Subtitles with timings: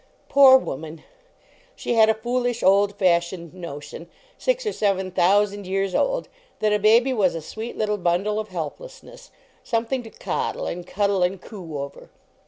[0.29, 1.03] Poor woman!
[1.75, 6.27] She had a foolish, old fash ioned notion, six or seven thousand years old,
[6.57, 9.29] that a baby was a sweet little bundle of helplessness,
[9.63, 12.09] something to coddle and cuddle, and coo over.